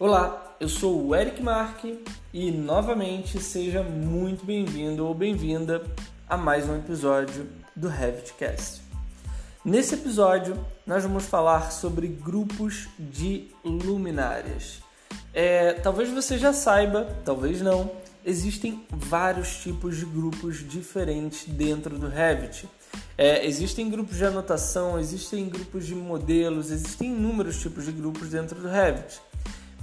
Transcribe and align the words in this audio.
Olá, 0.00 0.56
eu 0.60 0.68
sou 0.68 1.08
o 1.08 1.12
Eric 1.16 1.42
Mark 1.42 1.84
e 2.32 2.52
novamente 2.52 3.42
seja 3.42 3.82
muito 3.82 4.46
bem-vindo 4.46 5.04
ou 5.04 5.12
bem-vinda 5.12 5.82
a 6.28 6.36
mais 6.36 6.68
um 6.68 6.76
episódio 6.76 7.48
do 7.74 7.88
Revitcast. 7.88 8.80
Nesse 9.64 9.96
episódio, 9.96 10.56
nós 10.86 11.02
vamos 11.02 11.26
falar 11.26 11.72
sobre 11.72 12.06
grupos 12.06 12.86
de 12.96 13.48
luminárias. 13.64 14.80
É, 15.34 15.72
talvez 15.72 16.08
você 16.10 16.38
já 16.38 16.52
saiba, 16.52 17.16
talvez 17.24 17.60
não, 17.60 17.90
existem 18.24 18.86
vários 18.90 19.56
tipos 19.56 19.96
de 19.96 20.04
grupos 20.04 20.58
diferentes 20.58 21.44
dentro 21.44 21.98
do 21.98 22.06
Revit. 22.06 22.68
É, 23.16 23.44
existem 23.44 23.90
grupos 23.90 24.16
de 24.16 24.24
anotação, 24.24 24.96
existem 24.96 25.48
grupos 25.48 25.84
de 25.84 25.96
modelos, 25.96 26.70
existem 26.70 27.10
inúmeros 27.10 27.60
tipos 27.60 27.84
de 27.84 27.90
grupos 27.90 28.28
dentro 28.28 28.60
do 28.60 28.68
Revit. 28.68 29.20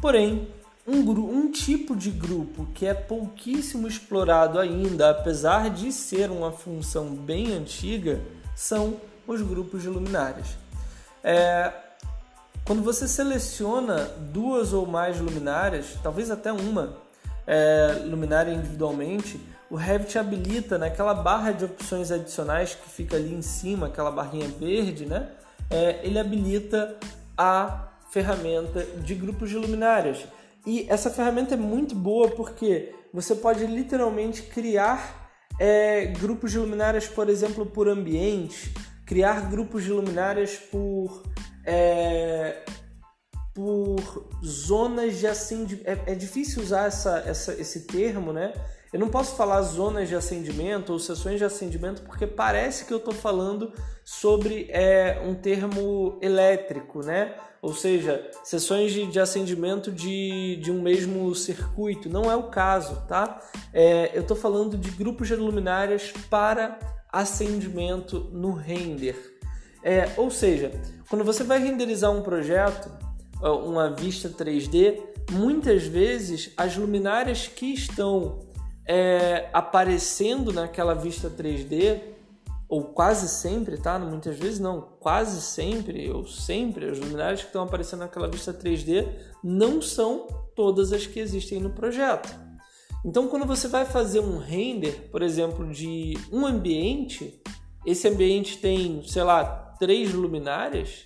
Porém, 0.02 0.48
um, 0.88 1.00
um 1.00 1.52
tipo 1.52 1.96
de 1.96 2.12
grupo 2.12 2.68
que 2.74 2.86
é 2.86 2.94
pouquíssimo 2.94 3.88
explorado 3.88 4.60
ainda, 4.60 5.10
apesar 5.10 5.70
de 5.70 5.92
ser 5.92 6.30
uma 6.30 6.52
função 6.52 7.08
bem 7.16 7.54
antiga, 7.54 8.22
são 8.56 9.00
os 9.28 9.42
grupos 9.42 9.82
de 9.82 9.90
luminárias. 9.90 10.48
É, 11.24 11.74
quando 12.64 12.84
você 12.84 13.08
seleciona 13.08 14.06
duas 14.32 14.74
ou 14.74 14.86
mais 14.86 15.20
luminárias, 15.20 15.98
talvez 16.04 16.30
até 16.30 16.52
uma 16.52 16.98
é, 17.48 18.04
luminária 18.06 18.52
individualmente, 18.52 19.40
o 19.70 19.76
Revit 19.76 20.18
habilita 20.18 20.78
naquela 20.78 21.14
barra 21.14 21.52
de 21.52 21.66
opções 21.66 22.12
adicionais 22.12 22.76
que 22.76 22.88
fica 22.88 23.16
ali 23.16 23.34
em 23.34 23.42
cima, 23.42 23.88
aquela 23.88 24.12
barrinha 24.12 24.48
verde, 24.48 25.06
né? 25.06 25.30
É, 25.70 26.00
ele 26.04 26.20
habilita 26.20 26.96
a 27.36 27.88
ferramenta 28.16 28.82
de 28.82 29.14
grupos 29.14 29.50
de 29.50 29.58
luminárias. 29.58 30.26
E 30.66 30.88
essa 30.90 31.10
ferramenta 31.10 31.54
é 31.54 31.58
muito 31.58 31.94
boa 31.94 32.30
porque 32.30 32.96
você 33.14 33.36
pode 33.36 33.66
literalmente 33.68 34.44
criar 34.44 35.30
é, 35.60 36.06
grupos 36.06 36.54
de 36.54 36.58
luminárias, 36.58 37.10
por 37.10 37.28
exemplo, 37.28 37.66
por 37.66 37.90
ambiente, 37.90 38.74
criar 39.06 39.50
grupos 39.50 39.84
de 39.84 39.92
luminárias 39.92 40.56
por, 40.56 41.24
é, 41.66 42.64
por 43.54 44.30
zonas 44.42 45.20
de 45.20 45.28
acendimento. 45.28 45.86
É, 45.86 46.14
é, 46.14 46.16
difícil 46.16 46.64
usar 46.64 46.88
essa, 46.88 47.22
essa, 47.28 47.54
esse 47.60 47.86
termo, 47.86 48.32
né? 48.32 48.54
Eu 48.96 49.00
não 49.00 49.10
posso 49.10 49.36
falar 49.36 49.62
zonas 49.62 50.08
de 50.08 50.16
acendimento 50.16 50.94
ou 50.94 51.00
sessões 51.00 51.38
de 51.38 51.44
acendimento 51.44 52.02
porque 52.04 52.26
parece 52.26 52.86
que 52.86 52.94
eu 52.94 52.98
estou 52.98 53.14
falando 53.14 53.74
sobre 54.06 54.68
é, 54.70 55.22
um 55.22 55.36
termo 55.36 56.18
elétrico, 56.22 57.06
né? 57.06 57.36
Ou 57.62 57.74
seja, 57.74 58.26
sessões 58.42 58.94
de, 58.94 59.06
de 59.08 59.20
acendimento 59.20 59.92
de, 59.92 60.56
de 60.64 60.72
um 60.72 60.82
mesmo 60.82 61.36
circuito. 61.36 62.08
Não 62.08 62.32
é 62.32 62.38
o 62.38 62.44
caso, 62.44 63.06
tá? 63.06 63.42
É, 63.74 64.12
eu 64.14 64.22
estou 64.22 64.38
falando 64.38 64.78
de 64.78 64.90
grupos 64.92 65.28
de 65.28 65.36
luminárias 65.36 66.14
para 66.30 66.80
acendimento 67.12 68.30
no 68.32 68.54
render. 68.54 69.38
É, 69.84 70.10
ou 70.16 70.32
seja, 70.32 70.72
quando 71.10 71.26
você 71.26 71.44
vai 71.44 71.60
renderizar 71.60 72.12
um 72.12 72.22
projeto, 72.22 72.90
uma 73.42 73.90
vista 73.90 74.30
3D, 74.30 75.02
muitas 75.34 75.84
vezes 75.84 76.54
as 76.56 76.78
luminárias 76.78 77.46
que 77.46 77.74
estão 77.74 78.45
é, 78.88 79.50
aparecendo 79.54 80.54
naquela 80.54 80.94
vista 80.94 81.30
3D, 81.30 82.02
ou 82.68 82.84
quase 82.84 83.28
sempre, 83.30 83.78
tá? 83.78 83.98
Muitas 84.00 84.38
vezes 84.38 84.60
não, 84.60 84.82
quase 85.00 85.42
sempre, 85.42 86.10
ou 86.12 86.26
sempre, 86.26 86.90
as 86.90 87.00
luminárias 87.00 87.42
que 87.42 87.48
estão 87.48 87.64
aparecendo 87.64 88.00
naquela 88.00 88.28
vista 88.28 88.54
3D 88.54 89.08
não 89.44 89.82
são 89.82 90.28
todas 90.56 90.92
as 90.92 91.06
que 91.06 91.20
existem 91.20 91.60
no 91.60 91.70
projeto. 91.70 92.34
Então, 93.04 93.28
quando 93.28 93.46
você 93.46 93.68
vai 93.68 93.86
fazer 93.86 94.20
um 94.20 94.40
render, 94.40 95.10
por 95.12 95.22
exemplo, 95.22 95.72
de 95.72 96.18
um 96.32 96.46
ambiente, 96.46 97.40
esse 97.86 98.08
ambiente 98.08 98.58
tem, 98.58 99.04
sei 99.06 99.22
lá, 99.22 99.76
três 99.80 100.12
luminárias, 100.12 101.06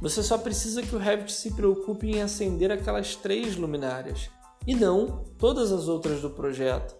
você 0.00 0.22
só 0.22 0.38
precisa 0.38 0.80
que 0.80 0.96
o 0.96 0.98
Revit 0.98 1.30
se 1.30 1.52
preocupe 1.52 2.10
em 2.10 2.22
acender 2.22 2.70
aquelas 2.70 3.14
três 3.16 3.54
luminárias 3.54 4.30
e 4.66 4.74
não 4.74 5.24
todas 5.38 5.72
as 5.72 5.88
outras 5.88 6.20
do 6.20 6.30
projeto. 6.30 6.94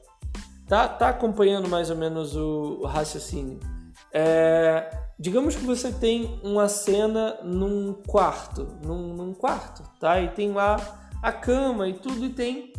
Tá, 0.66 0.86
tá 0.88 1.08
acompanhando 1.08 1.68
mais 1.68 1.90
ou 1.90 1.96
menos 1.96 2.36
o, 2.36 2.78
o 2.80 2.86
raciocínio? 2.86 3.58
É, 4.12 4.90
digamos 5.18 5.54
que 5.54 5.64
você 5.64 5.92
tem 5.92 6.40
uma 6.42 6.68
cena 6.68 7.38
num 7.42 7.92
quarto, 7.92 8.66
num, 8.84 9.14
num, 9.14 9.34
quarto, 9.34 9.82
tá? 9.98 10.20
E 10.20 10.28
tem 10.28 10.52
lá 10.52 10.76
a 11.22 11.32
cama 11.32 11.88
e 11.88 11.94
tudo, 11.94 12.24
e 12.24 12.30
tem 12.30 12.72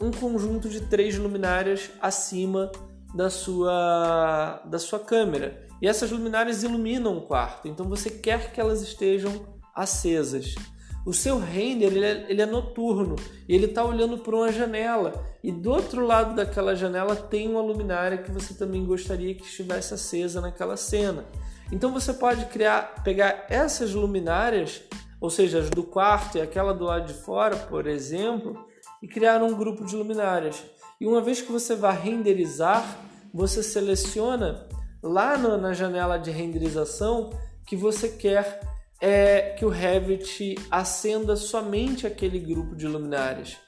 um 0.00 0.10
conjunto 0.10 0.68
de 0.68 0.80
três 0.82 1.16
luminárias 1.18 1.90
acima 2.00 2.70
da 3.14 3.30
sua, 3.30 4.62
da 4.64 4.78
sua 4.78 4.98
câmera. 4.98 5.66
E 5.80 5.86
essas 5.86 6.10
luminárias 6.10 6.62
iluminam 6.62 7.16
o 7.16 7.22
quarto, 7.22 7.68
então 7.68 7.88
você 7.88 8.10
quer 8.10 8.52
que 8.52 8.60
elas 8.60 8.82
estejam 8.82 9.44
acesas. 9.74 10.54
O 11.04 11.12
seu 11.12 11.38
render 11.38 11.86
ele 11.86 12.04
é, 12.04 12.26
ele 12.28 12.42
é 12.42 12.46
noturno 12.46 13.16
ele 13.48 13.66
está 13.66 13.84
olhando 13.84 14.18
para 14.18 14.34
uma 14.34 14.50
janela 14.50 15.22
e 15.42 15.52
do 15.52 15.70
outro 15.70 16.06
lado 16.06 16.34
daquela 16.34 16.74
janela 16.74 17.14
tem 17.14 17.48
uma 17.48 17.60
luminária 17.60 18.18
que 18.18 18.30
você 18.30 18.54
também 18.54 18.84
gostaria 18.84 19.34
que 19.34 19.44
estivesse 19.44 19.92
acesa 19.92 20.40
naquela 20.40 20.76
cena. 20.76 21.26
Então 21.70 21.92
você 21.92 22.12
pode 22.14 22.46
criar, 22.46 23.02
pegar 23.02 23.46
essas 23.50 23.92
luminárias, 23.92 24.82
ou 25.20 25.28
seja, 25.28 25.58
as 25.58 25.70
do 25.70 25.82
quarto 25.82 26.38
e 26.38 26.40
aquela 26.40 26.72
do 26.72 26.84
lado 26.84 27.06
de 27.06 27.14
fora, 27.14 27.56
por 27.56 27.86
exemplo, 27.86 28.66
e 29.02 29.08
criar 29.08 29.42
um 29.42 29.54
grupo 29.54 29.84
de 29.84 29.96
luminárias. 29.96 30.62
E 31.00 31.06
uma 31.06 31.20
vez 31.20 31.42
que 31.42 31.52
você 31.52 31.74
vai 31.74 31.98
renderizar, 32.00 32.98
você 33.32 33.62
seleciona 33.62 34.66
lá 35.02 35.36
na 35.36 35.72
janela 35.74 36.16
de 36.16 36.30
renderização 36.30 37.30
que 37.66 37.76
você 37.76 38.08
quer 38.08 38.60
é 39.06 39.54
que 39.58 39.66
o 39.66 39.68
Revit 39.68 40.54
acenda 40.70 41.36
somente 41.36 42.06
aquele 42.06 42.38
grupo 42.38 42.74
de 42.74 42.88
luminárias. 42.88 43.58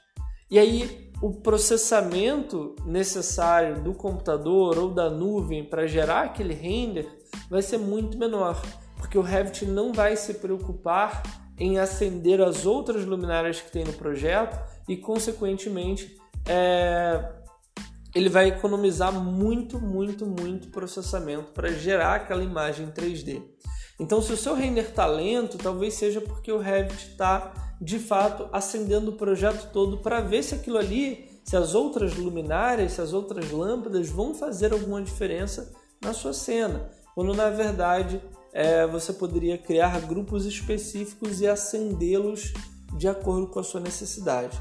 E 0.49 0.57
aí 0.57 1.11
o 1.21 1.31
processamento 1.31 2.75
necessário 2.83 3.83
do 3.83 3.93
computador 3.93 4.79
ou 4.79 4.89
da 4.89 5.11
nuvem 5.11 5.63
para 5.63 5.85
gerar 5.85 6.23
aquele 6.23 6.55
render 6.55 7.07
vai 7.51 7.61
ser 7.61 7.77
muito 7.77 8.17
menor, 8.17 8.59
porque 8.95 9.15
o 9.15 9.21
Revit 9.21 9.63
não 9.63 9.93
vai 9.93 10.15
se 10.15 10.33
preocupar 10.33 11.21
em 11.59 11.77
acender 11.77 12.41
as 12.41 12.65
outras 12.65 13.05
luminárias 13.05 13.61
que 13.61 13.71
tem 13.71 13.83
no 13.83 13.93
projeto 13.93 14.59
e, 14.89 14.97
consequentemente, 14.97 16.17
é, 16.47 17.31
ele 18.15 18.29
vai 18.29 18.47
economizar 18.47 19.13
muito, 19.13 19.79
muito, 19.79 20.25
muito 20.25 20.69
processamento 20.69 21.51
para 21.51 21.69
gerar 21.69 22.15
aquela 22.15 22.43
imagem 22.43 22.87
3D. 22.87 23.43
Então, 23.99 24.21
se 24.21 24.31
o 24.31 24.37
seu 24.37 24.53
render 24.53 24.89
está 24.89 25.05
lento, 25.05 25.57
talvez 25.57 25.95
seja 25.95 26.21
porque 26.21 26.51
o 26.51 26.59
Revit 26.59 27.09
está 27.09 27.53
de 27.81 27.99
fato 27.99 28.47
acendendo 28.51 29.11
o 29.11 29.15
projeto 29.15 29.71
todo 29.71 29.97
para 29.97 30.21
ver 30.21 30.43
se 30.43 30.55
aquilo 30.55 30.77
ali, 30.77 31.41
se 31.43 31.55
as 31.55 31.73
outras 31.73 32.15
luminárias, 32.15 32.93
se 32.93 33.01
as 33.01 33.13
outras 33.13 33.51
lâmpadas 33.51 34.09
vão 34.09 34.33
fazer 34.33 34.71
alguma 34.73 35.01
diferença 35.01 35.73
na 36.01 36.13
sua 36.13 36.33
cena. 36.33 36.89
Quando 37.15 37.33
na 37.33 37.49
verdade 37.49 38.21
é, 38.53 38.85
você 38.85 39.13
poderia 39.13 39.57
criar 39.57 39.99
grupos 40.01 40.45
específicos 40.45 41.41
e 41.41 41.47
acendê-los 41.47 42.53
de 42.95 43.07
acordo 43.07 43.47
com 43.47 43.59
a 43.59 43.63
sua 43.63 43.79
necessidade, 43.79 44.59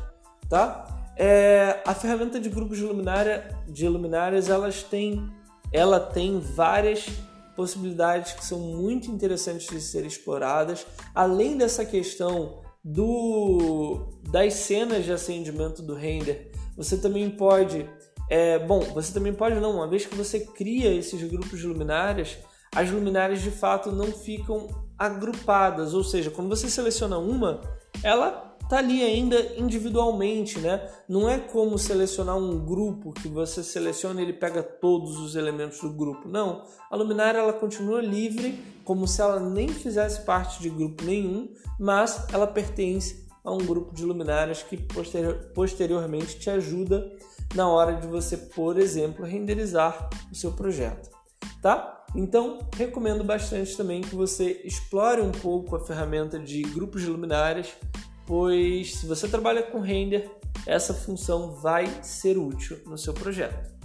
tá? 0.49 1.13
É, 1.17 1.81
a 1.87 1.95
ferramenta 1.95 2.39
de 2.39 2.51
grupos 2.51 2.77
de, 2.77 2.85
luminária, 2.85 3.57
de 3.67 3.89
luminárias 3.89 4.51
elas 4.51 4.83
têm, 4.83 5.31
ela 5.73 5.99
tem 5.99 6.39
várias 6.41 7.07
possibilidades 7.57 8.35
que 8.35 8.45
são 8.45 8.61
muito 8.61 9.11
interessantes 9.11 9.67
de 9.67 9.81
serem 9.81 10.07
exploradas, 10.07 10.87
além 11.15 11.57
dessa 11.57 11.85
questão 11.85 12.63
do 12.85 14.13
das 14.31 14.55
cenas 14.55 15.05
de 15.05 15.13
acendimento 15.13 15.83
do 15.83 15.95
render. 15.95 16.53
Você 16.77 16.97
também 16.99 17.29
pode, 17.31 17.89
é, 18.31 18.59
bom, 18.59 18.81
você 18.81 19.13
também 19.13 19.33
pode 19.33 19.59
não, 19.59 19.77
uma 19.77 19.89
vez 19.89 20.05
que 20.05 20.15
você 20.15 20.41
cria 20.41 20.95
esses 20.95 21.21
grupos 21.29 21.59
de 21.59 21.67
luminárias, 21.67 22.39
as 22.75 22.91
luminárias 22.91 23.41
de 23.41 23.51
fato 23.51 23.91
não 23.91 24.13
ficam 24.13 24.69
agrupadas, 24.99 25.95
ou 25.95 26.05
seja, 26.05 26.31
quando 26.31 26.49
você 26.49 26.69
seleciona 26.69 27.19
uma, 27.19 27.61
ela 28.03 28.46
tá 28.69 28.79
ali 28.79 29.03
ainda 29.03 29.37
individualmente, 29.57 30.59
né? 30.59 30.89
Não 31.09 31.29
é 31.29 31.39
como 31.39 31.79
selecionar 31.79 32.37
um 32.37 32.65
grupo 32.65 33.13
que 33.13 33.29
você 33.29 33.63
seleciona 33.63 34.21
e 34.21 34.25
ele 34.25 34.33
pega 34.33 34.63
todos 34.63 35.19
os 35.19 35.37
elementos 35.37 35.81
do 35.81 35.91
grupo. 35.91 36.29
Não, 36.29 36.65
a 36.91 36.97
luminária 36.97 37.39
ela 37.39 37.53
continua 37.53 38.01
livre, 38.01 38.61
como 38.85 39.07
se 39.07 39.21
ela 39.21 39.39
nem 39.39 39.69
fizesse 39.69 40.23
parte 40.23 40.61
de 40.61 40.69
grupo 40.69 41.05
nenhum, 41.05 41.53
mas 41.79 42.27
ela 42.33 42.47
pertence 42.47 43.27
a 43.45 43.53
um 43.53 43.59
grupo 43.59 43.95
de 43.95 44.05
luminárias 44.05 44.63
que 44.63 44.77
posterior, 44.77 45.51
posteriormente 45.55 46.39
te 46.39 46.51
ajuda 46.51 47.13
na 47.55 47.69
hora 47.69 47.95
de 47.95 48.07
você, 48.09 48.37
por 48.37 48.77
exemplo, 48.77 49.25
renderizar 49.25 50.11
o 50.33 50.35
seu 50.35 50.51
projeto, 50.51 51.09
tá? 51.63 52.05
Então, 52.15 52.59
recomendo 52.77 53.23
bastante 53.23 53.77
também 53.77 54.01
que 54.01 54.15
você 54.15 54.63
explore 54.65 55.21
um 55.21 55.31
pouco 55.31 55.77
a 55.77 55.81
ferramenta 55.81 56.39
de 56.39 56.63
grupos 56.63 57.03
de 57.03 57.09
luminárias 57.09 57.69
pois 58.27 58.97
se 58.97 59.07
você 59.07 59.29
trabalha 59.29 59.63
com 59.63 59.81
render, 59.81 60.31
essa 60.67 60.93
função 60.93 61.53
vai 61.53 61.87
ser 62.03 62.37
útil 62.37 62.79
no 62.87 62.99
seu 62.99 63.15
projeto. 63.15 63.76